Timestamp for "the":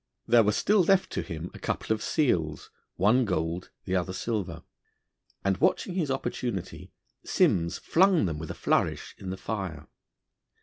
3.85-3.95, 9.29-9.37